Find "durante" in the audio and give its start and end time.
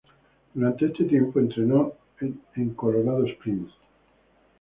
0.55-0.87